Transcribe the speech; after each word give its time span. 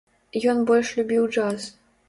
Ён 0.53 0.63
больш 0.71 0.93
любіў 1.01 1.31
джаз. 1.35 1.71